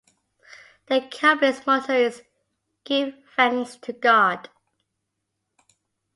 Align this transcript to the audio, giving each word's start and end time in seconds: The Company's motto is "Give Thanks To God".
The 0.87 1.07
Company's 1.11 1.63
motto 1.67 1.93
is 1.93 2.23
"Give 2.85 3.13
Thanks 3.35 3.75
To 3.75 3.93
God". 3.93 4.49